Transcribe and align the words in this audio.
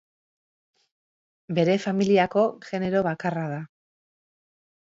Bere 1.59 1.77
familiako 1.85 2.47
genero 2.71 3.05
bakarra 3.11 3.45
da. 3.55 3.63